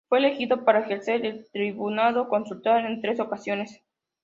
[0.09, 3.83] Fue elegido para ejercer el tribunado consular en tres ocasiones.